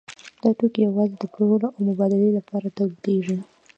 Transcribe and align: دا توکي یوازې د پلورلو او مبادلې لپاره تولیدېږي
دا 0.41 0.49
توکي 0.57 0.79
یوازې 0.89 1.15
د 1.19 1.25
پلورلو 1.33 1.67
او 1.73 1.79
مبادلې 1.89 2.29
لپاره 2.37 2.67
تولیدېږي 2.77 3.37